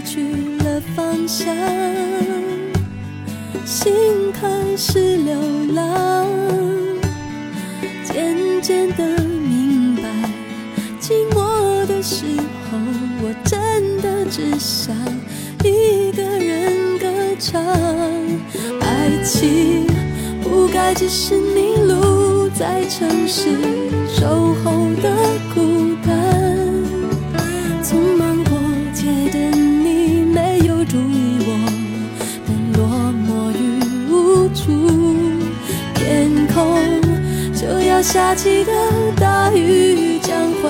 [0.00, 0.22] 失去
[0.64, 1.54] 了方向，
[3.66, 3.92] 心
[4.32, 5.34] 开始流
[5.74, 6.26] 浪，
[8.04, 10.02] 渐渐的明白。
[11.00, 12.24] 寂寞的时
[12.70, 12.78] 候，
[13.22, 14.96] 我真的只想
[15.64, 17.06] 一个人歌
[17.38, 17.62] 唱。
[18.80, 19.86] 爱情
[20.42, 23.50] 不该只是迷路在城市
[24.08, 24.54] 守
[38.12, 38.72] 下起的
[39.20, 40.68] 大雨，将会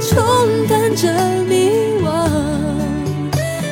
[0.00, 1.06] 冲淡这
[1.44, 1.70] 迷
[2.02, 2.28] 惘。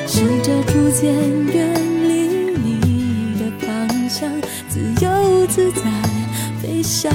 [0.06, 1.12] 试着逐渐
[1.46, 1.74] 远
[2.08, 2.28] 离
[2.62, 4.30] 你的方向，
[4.68, 5.82] 自由自在
[6.62, 7.12] 飞翔。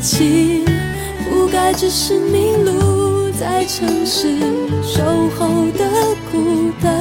[0.00, 0.64] 情
[1.28, 4.38] 不该只是迷路在城市
[4.82, 5.02] 守
[5.36, 5.88] 候的
[6.30, 6.92] 孤单。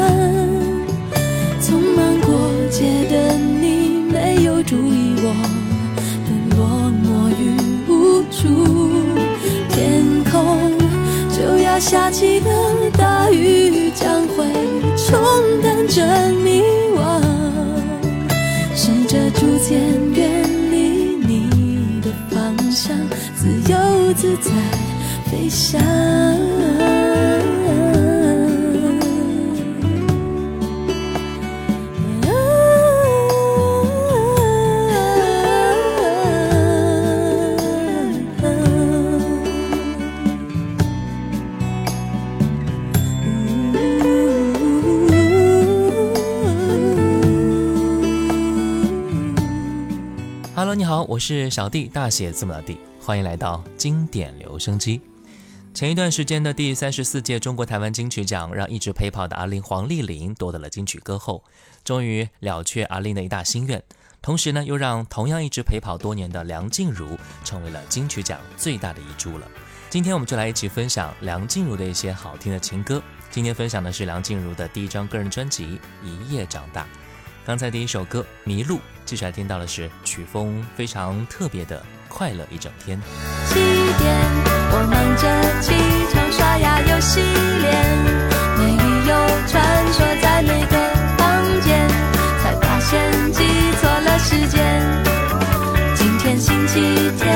[1.62, 5.34] 匆忙过街的你，没有注意我
[6.25, 7.41] 的落寞与
[7.88, 8.44] 无助。
[9.69, 10.72] 天空
[11.30, 12.50] 就要下起的
[12.97, 14.46] 大雨，将会
[14.96, 15.19] 冲
[15.62, 16.02] 淡这
[16.44, 16.62] 迷
[24.17, 24.51] 自在
[25.29, 25.79] 飞翔。
[50.56, 55.00] 哈喽，你好，我是小弟，大写字母的弟，欢迎来到经典留声机。
[55.73, 61.41] 前一段时间的第三十四届中国台湾金曲奖，让一直陪跑的阿玲黄丽玲夺得了金曲歌后，
[61.85, 63.81] 终于了却阿玲的一大心愿。
[64.22, 69.47] 同时呢，又让同样一直陪跑多年的梁静茹成为了金曲奖最大的遗珠了。
[69.89, 73.01] 今天我们就来一起分享梁静茹的一些好听的情歌。
[73.31, 75.66] 今天分享的是梁静茹的第一张个人专辑
[76.03, 76.84] 《一夜长大》。
[77.45, 78.75] 刚才第一首歌《迷路》，
[79.06, 82.98] 接下来听到的是曲风非常特别的《快乐一整天》。
[83.50, 84.15] 七点，
[84.71, 85.24] 我忙着
[85.62, 85.74] 起
[86.12, 87.74] 床、刷牙又洗脸，
[88.57, 88.62] 没
[89.09, 89.12] 有
[89.48, 89.56] 穿
[89.94, 90.75] 梭在每个
[91.18, 91.21] 房
[91.62, 91.88] 间，
[92.42, 93.44] 才发现记
[93.80, 94.57] 错了时间。
[95.95, 97.26] 今天星期天，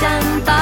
[0.00, 0.08] 想
[0.46, 0.59] 抱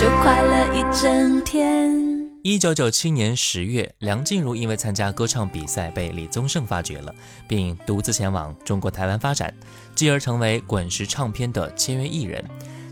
[0.00, 1.94] 就快乐一整天。
[2.42, 7.12] 一九九七年十月，梁静茹因为参加歌唱比赛被李宗盛发掘了，
[7.48, 9.52] 并独自前往中国台湾发展，
[9.96, 12.44] 继而成为滚石唱片的签约艺人。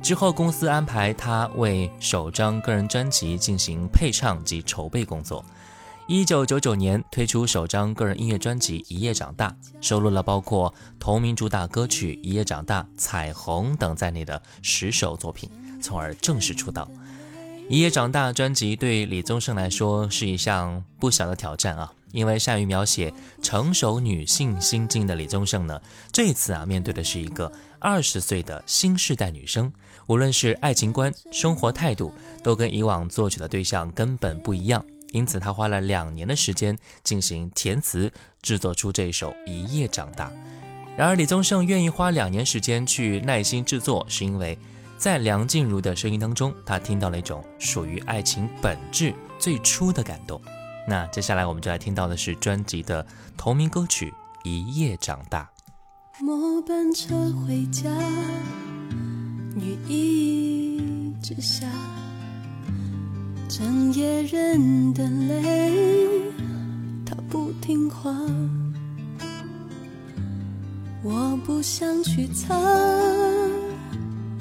[0.02, 5.44] 之后，公司安排他为首张个人专辑进行配唱及筹备工作。
[6.06, 9.48] 一九九九年推出首张个人音乐专辑《一夜长大》，
[9.80, 15.48] 收录了包括同名主打歌曲《一夜长大》《彩虹》等在内的十首作品，
[15.80, 16.86] 从而正式出道。
[17.70, 23.10] 《一夜长大》专辑对李宗盛来说是一项不小的挑战啊，因为善于描写
[23.40, 25.80] 成熟女性心境的李宗盛呢，
[26.12, 29.72] 这次啊面对的是一个二十岁的新时代女生，
[30.06, 32.12] 无论是爱情观、生活态度，
[32.42, 34.84] 都跟以往作曲的对象根本不一样。
[35.14, 38.12] 因此，他花了两年的时间进行填词，
[38.42, 40.28] 制作出这首《一夜长大》。
[40.96, 44.58] 然而，李宗盛愿意花两年时间去耐心制作，是因为
[44.98, 50.40] 在梁静茹的声音当中，他听到了一种属于爱情本质最初的感动。
[50.88, 53.06] 那接下来我们就来听到的是专辑的
[53.36, 54.10] 同名歌曲
[54.42, 55.48] 《一夜长大》。
[56.24, 57.88] 末班车回家，
[59.56, 61.68] 雨一直下，
[63.56, 65.72] 整夜忍的泪，
[67.06, 68.12] 它不听话。
[71.04, 72.52] 我不想去擦，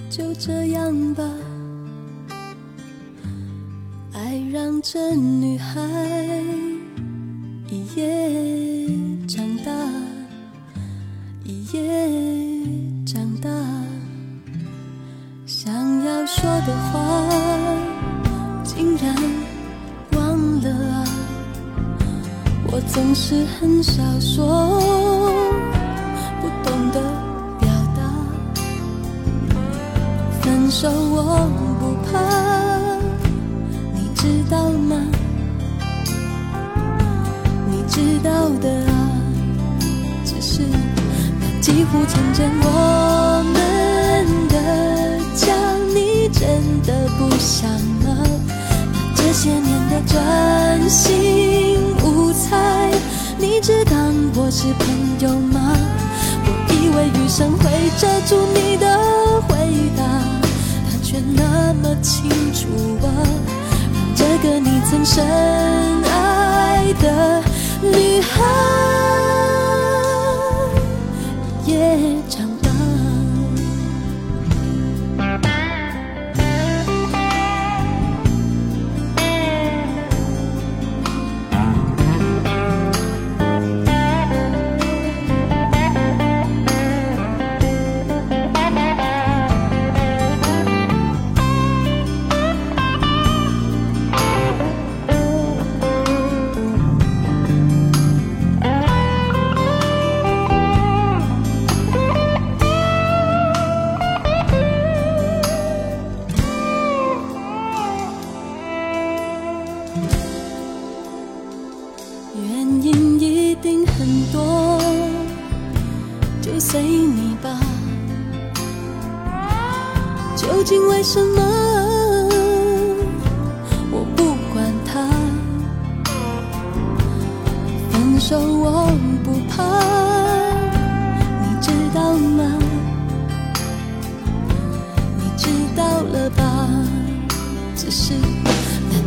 [0.10, 1.24] 就这样吧。
[4.14, 5.80] 爱让这女孩
[7.70, 8.90] 一夜
[9.28, 9.72] 长大。
[11.44, 13.52] 一夜长大，
[15.46, 17.93] 想要说的话
[18.76, 19.16] 竟然
[20.14, 21.06] 忘了啊！
[22.72, 24.82] 我总是很少说，
[26.42, 27.00] 不懂得
[27.60, 28.02] 表达。
[30.42, 31.48] 分手我
[31.80, 32.20] 不怕，
[33.94, 34.96] 你知道吗？
[37.70, 38.92] 你知道的啊，
[40.26, 40.64] 只是
[41.40, 41.62] 那。
[41.62, 44.56] 几乎成真我们的
[45.36, 45.54] 家，
[45.94, 46.42] 你真
[46.82, 47.70] 的不想
[48.04, 48.18] 吗？
[49.36, 52.92] 那些年的专心无猜，
[53.40, 54.86] 你只当我是朋
[55.22, 55.76] 友吗？
[56.46, 58.86] 我以为余生会遮住你的
[59.48, 59.58] 回
[59.98, 60.04] 答，
[60.88, 62.68] 他却那么清楚
[63.08, 63.10] 啊，
[63.92, 67.42] 让这个你曾深爱的
[67.82, 68.40] 女孩
[71.66, 72.43] 也。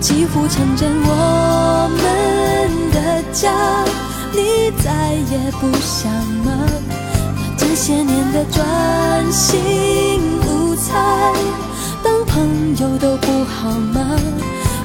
[0.06, 3.50] 几乎成真我们的家。
[4.32, 6.12] 你再也不想
[6.44, 6.52] 吗？
[7.58, 10.94] 这些年的专心无猜，
[12.04, 14.16] 当朋友都不好吗？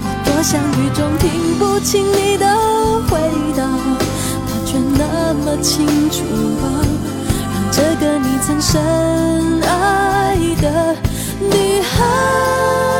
[0.02, 2.48] 我多想雨中听不清你的
[3.08, 3.20] 回
[3.56, 3.64] 答，
[4.48, 6.24] 它却那么清楚
[6.64, 6.66] 吧、
[7.72, 8.82] 这个你曾深
[9.62, 10.96] 爱的
[11.40, 12.91] 女孩。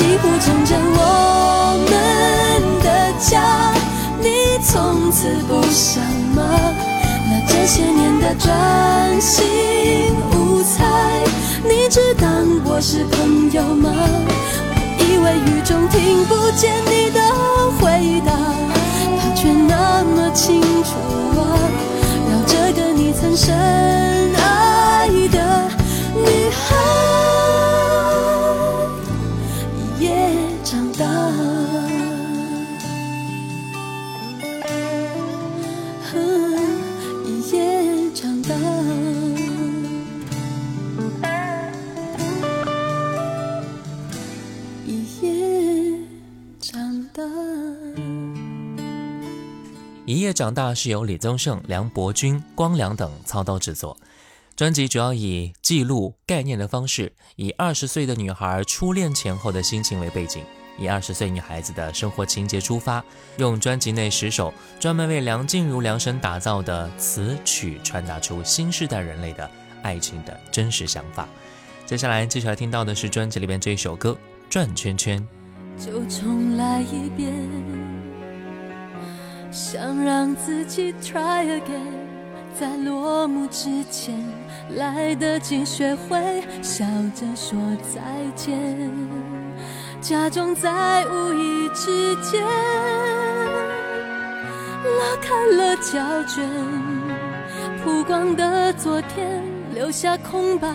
[0.00, 1.92] 几乎成真我们
[2.82, 2.88] 的
[3.18, 3.70] 家
[4.18, 6.02] 你从此不想
[6.34, 6.42] 吗？
[7.28, 9.44] 那这些年的专心
[10.32, 10.86] 无猜
[11.62, 13.90] 你只当我是朋友吗？
[14.70, 14.72] 我
[15.04, 17.20] 以为雨中听不见你的
[17.78, 18.32] 回答
[19.36, 20.96] 却那么清楚
[21.38, 21.60] 啊
[22.26, 23.54] 让这个你曾深
[50.40, 53.94] 长大是由李宗盛、梁伯君、光良等操刀制作。
[54.56, 60.42] 专辑主要以记录概念的方式，以二十岁的女孩初恋前后的心情为背景，
[60.78, 63.04] 以二十岁女孩子的生活情节出发，
[63.36, 69.50] 用专辑内十首专门为梁静茹量身打造的词曲，传达出新时代人类的
[69.82, 71.28] 爱情的真实想法。
[71.84, 74.12] 接下来继续来听到的是专辑里边这一首歌
[74.48, 75.20] 《转圈圈》。
[75.84, 77.79] 就重来一遍。
[79.50, 82.06] 想让自己 try again，
[82.58, 84.14] 在落幕之前
[84.76, 86.84] 来得及学会笑
[87.16, 87.58] 着说
[87.92, 88.00] 再
[88.36, 88.56] 见，
[90.00, 92.46] 假装在无意之间
[94.84, 96.48] 拉开了胶卷，
[97.82, 99.42] 曝光的昨天
[99.74, 100.68] 留下空白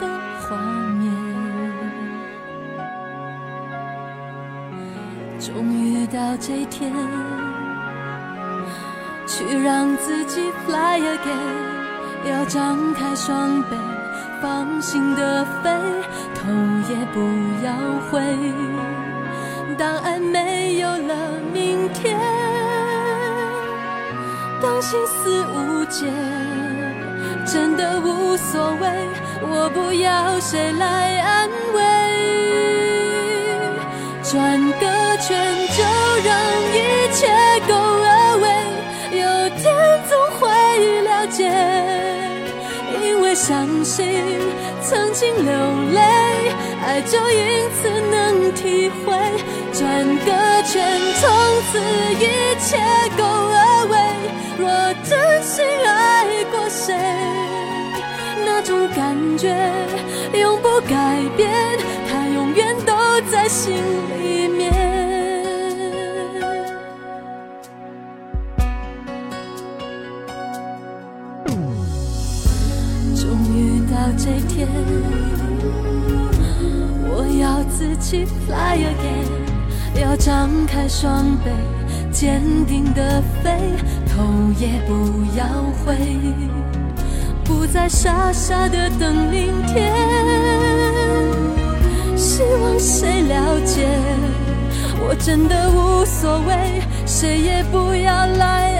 [0.00, 0.08] 的
[0.40, 0.56] 画
[0.98, 1.12] 面，
[5.38, 6.92] 终于到这天。
[9.28, 13.76] 去让自己 fly again，要张开双臂，
[14.40, 15.70] 放心的飞，
[16.34, 16.48] 头
[16.88, 17.20] 也不
[17.62, 17.70] 要
[18.10, 18.22] 回。
[19.76, 21.14] 当爱没有了
[21.52, 22.18] 明天，
[24.62, 26.06] 当心思无解，
[27.44, 28.88] 真的无所谓，
[29.42, 31.82] 我不要谁来安慰。
[34.22, 35.38] 转个圈，
[35.76, 35.84] 就
[36.24, 36.34] 让
[36.72, 36.76] 一
[37.12, 37.28] 切
[37.68, 37.87] go
[43.48, 44.04] 相信
[44.82, 45.52] 曾经流
[45.94, 46.00] 泪，
[46.84, 49.16] 爱就因此能体会。
[49.72, 51.30] 转个圈，从
[51.72, 51.80] 此
[52.20, 52.26] 一
[52.60, 52.76] 切
[53.16, 54.12] go away。
[54.58, 54.68] 若
[55.02, 56.94] 真心爱过谁，
[58.44, 59.56] 那种感觉
[60.38, 61.50] 永不改变，
[62.06, 62.92] 它永远都
[63.32, 63.72] 在心
[64.20, 64.77] 里面。
[74.58, 74.66] 天，
[77.06, 81.50] 我要自己 fly again，要张开双臂，
[82.10, 83.52] 坚定的飞，
[84.08, 84.24] 头
[84.58, 85.46] 也不要
[85.84, 85.96] 回。
[87.44, 89.94] 不再傻傻的等明天。
[92.16, 93.86] 希望谁了解，
[95.06, 98.77] 我真的无所谓，谁也不要来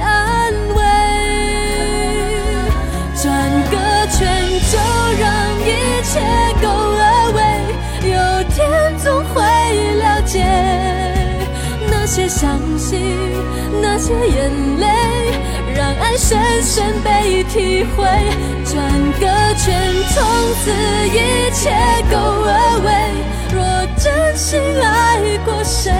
[12.09, 12.99] 些伤心，
[13.83, 14.51] 那些眼
[14.81, 14.87] 泪。
[15.77, 18.07] 让爱深深被体会，
[18.65, 18.83] 转
[19.21, 19.79] 个圈，
[20.15, 20.25] 从
[20.65, 20.71] 此
[21.09, 21.71] 一切
[22.11, 22.17] go
[22.49, 23.13] away。
[23.53, 23.63] 若
[23.99, 25.93] 真心爱过谁，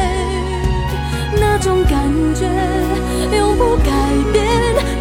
[1.39, 2.01] 那种感
[2.35, 2.49] 觉
[3.37, 3.93] 永不改
[4.33, 4.47] 变，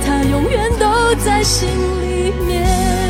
[0.05, 1.69] 它永远都在心
[2.01, 3.06] 里面。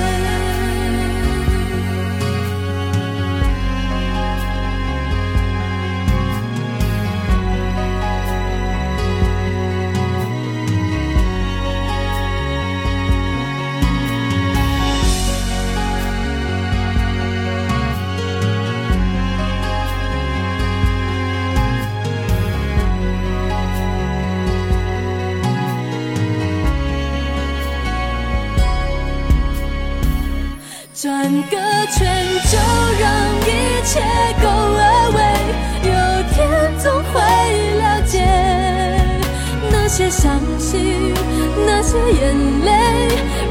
[41.97, 42.25] 那些眼
[42.63, 42.69] 泪，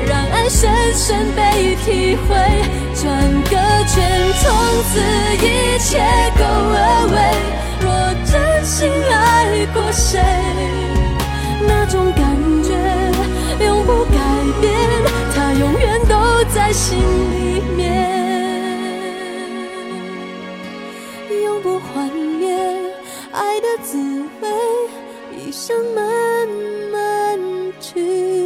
[0.06, 2.36] 让爱深深被体会。
[2.94, 3.04] 转
[3.44, 3.50] 个
[3.86, 3.96] 圈，
[4.40, 4.44] 从
[4.84, 5.00] 此
[5.44, 5.98] 一切
[6.36, 7.16] go away。
[7.80, 7.84] 若
[8.24, 10.20] 真心爱过谁，
[11.66, 12.24] 那种感
[12.62, 12.70] 觉
[13.64, 14.14] 永不改
[14.60, 14.72] 变，
[15.34, 16.14] 它永远都
[16.54, 17.86] 在心里。
[25.52, 25.72] 时
[27.96, 28.45] 光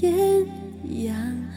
[0.00, 0.46] 天
[0.86, 1.49] 涯。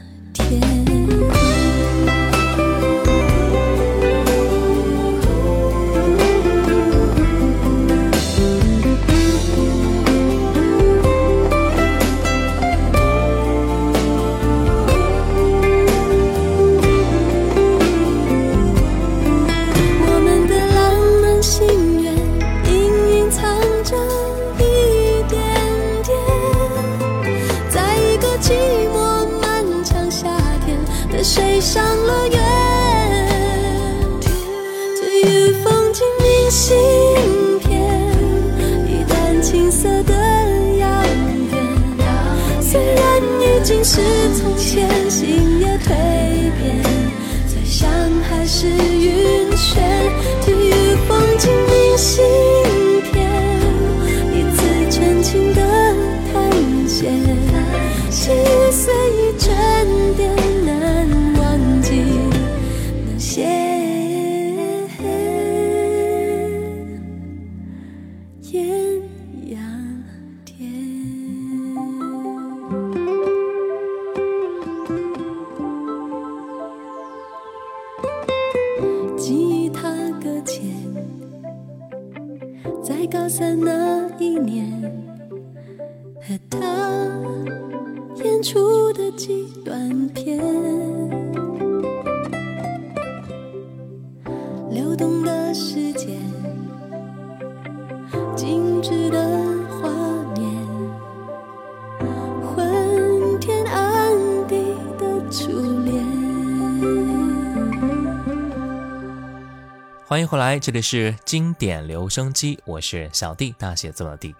[110.13, 114.35] 欢迎回来，这里是经典留声机，我是小弟，大写字母的弟。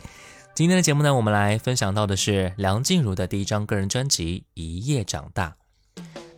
[0.54, 5.56] 今天的节目呢，我们来分享到的是梁静茹的第一张个人专辑《一夜长大》。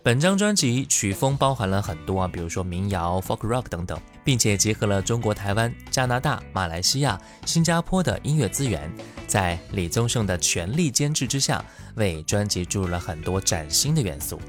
[0.01, 8.89] 本张专辑曲风包含了很多啊，比如说民谣、folk rock 等等，并且结合了中国台湾、加拿大、马来西亚、新加坡的音乐资源，
[9.27, 11.61] 在李宗盛的全力监制之下，
[11.95, 14.39] 为专辑注入了很多崭新的元素。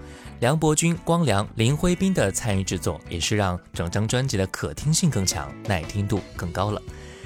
[0.41, 6.83] 梁伯君、光良、林徽斌的参与制作，也是让整张专辑的可听性更强，耐听度更高了。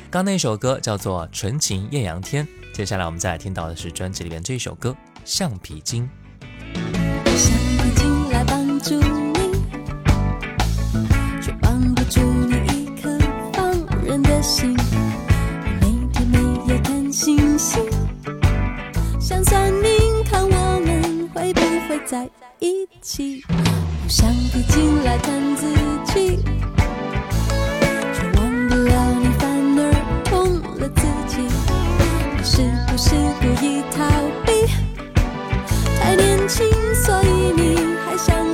[0.08, 4.90] 刚那首歌叫做《纯情艳阳天》，接下来我们再听到的是专辑里面这一首歌
[5.24, 6.08] 《橡皮筋》。
[7.36, 9.52] 橡皮筋来帮助你，
[11.42, 13.18] 却帮不住你一颗
[13.52, 14.76] 放任的心。
[15.80, 16.38] 每天每
[16.72, 17.84] 夜看星星，
[19.20, 19.72] 想算
[21.90, 23.40] 会在一起。
[23.48, 25.66] 用橡皮筋来谈自
[26.04, 26.38] 己，
[28.14, 31.42] 却忘不了你，反而痛了自己。
[32.36, 34.06] 你是不是故意逃
[34.46, 34.70] 避？
[35.98, 37.26] 太年轻，所以
[37.56, 37.74] 你
[38.06, 38.46] 还想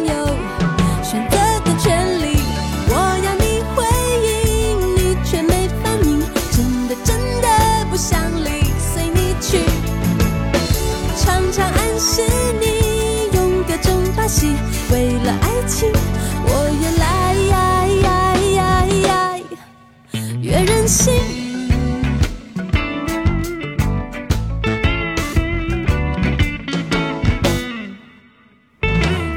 [20.86, 21.12] 越任性。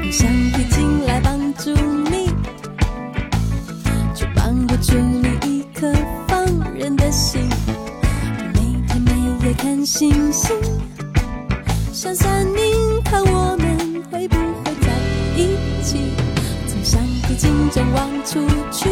[0.00, 1.70] 用橡皮筋来绑住
[2.08, 2.30] 你，
[4.14, 5.92] 却绑不住你一颗
[6.28, 7.42] 放任的心。
[8.54, 9.10] 每天每
[9.44, 10.56] 夜看星星，
[11.92, 14.92] 算算命，看我们会不会在
[15.36, 16.12] 一起。
[16.68, 18.38] 从橡皮筋中望出
[18.70, 18.88] 去，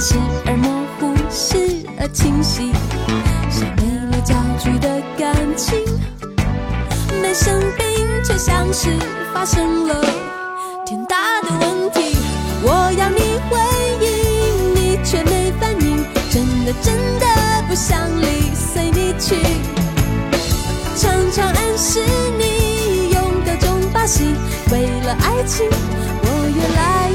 [0.00, 0.14] 时
[0.46, 2.72] 而模糊，时而清晰，
[3.50, 5.78] 像没有焦距的感情。
[7.20, 7.84] 没生病，
[8.24, 8.88] 却像是
[9.34, 10.02] 发生了
[10.86, 12.16] 天大的问题。
[12.62, 13.60] 我要你回
[14.00, 17.26] 应，你却没反应，真的真的
[17.68, 19.36] 不想理，随你去。
[20.96, 22.00] 常常暗示
[22.38, 24.34] 你用各种把戏，
[24.72, 25.68] 为了爱情，
[26.22, 27.10] 我越来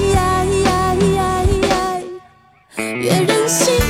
[3.48, 3.85] 越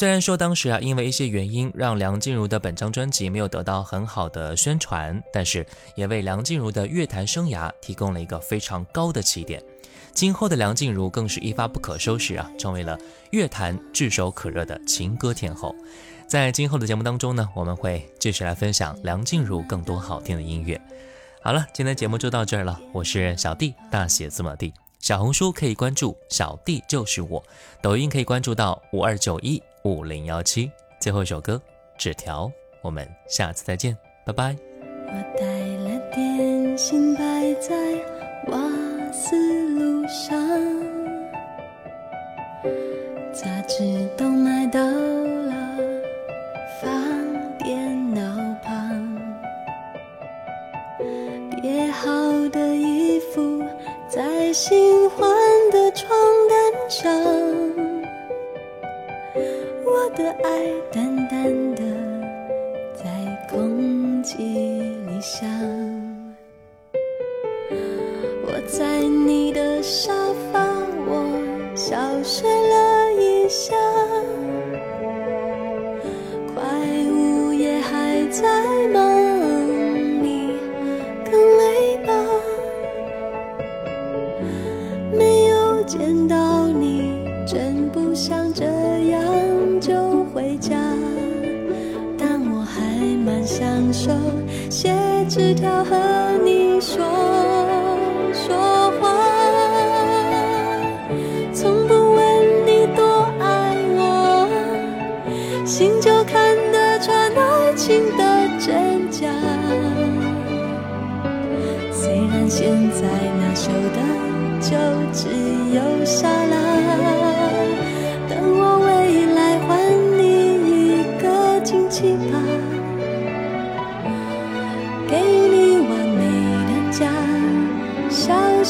[0.00, 9.62] 虽然说当时啊，因为一些原因，让梁静茹的本张专辑没有得到很好的宣传，但是也为梁静茹的乐坛生涯提供了一个非常高的起点。
[10.14, 12.98] 今后的梁静茹更是一发不可收拾啊，成为了
[13.30, 15.76] 乐坛炙手可热的情歌天后。
[16.26, 20.80] 在今后的节目当中呢，我们会继续来分享梁静茹更多好听的音乐。
[21.42, 24.72] 好了，今天节目就到这儿了，我是小弟，大写字母 D。
[24.98, 27.42] 小红书可以关注小弟就是我，
[27.82, 30.70] 抖音可以关注到五二九一五零幺七。
[30.98, 31.60] 最后一首歌
[31.96, 32.50] 纸条
[32.82, 33.96] 我们下次再见。
[34.24, 34.56] 拜拜。
[35.06, 37.74] 我带了点心摆在
[38.48, 38.58] 瓦
[39.12, 39.36] 斯
[39.74, 40.49] 炉上。
[60.42, 61.09] 爱的。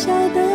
[0.00, 0.49] 小的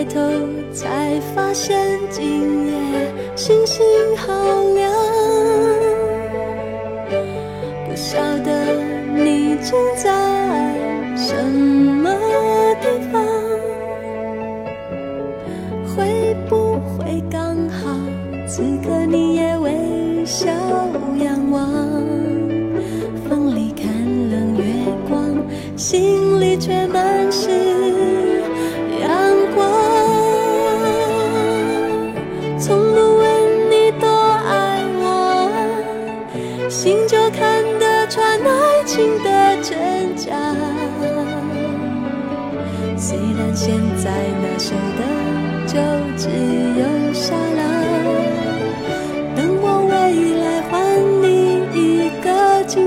[0.00, 0.18] 抬头
[0.72, 2.72] 才发现，今夜
[3.36, 3.84] 星星
[4.16, 4.32] 好
[4.74, 4.90] 亮。
[7.86, 8.82] 不晓得
[9.14, 10.10] 你正在
[11.14, 11.79] 什么？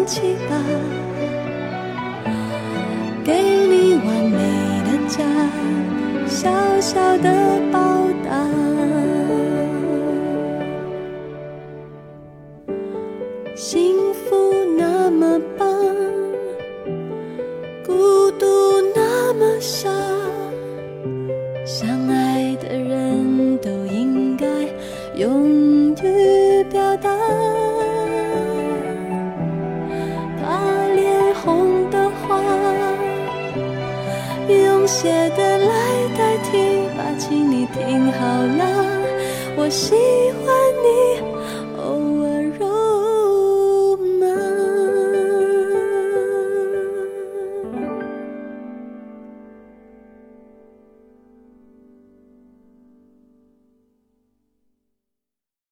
[0.05, 0.55] 起吧，
[3.23, 3.33] 给
[3.67, 4.37] 你完美
[4.83, 5.23] 的家，
[6.27, 6.49] 小
[6.81, 7.92] 小的抱。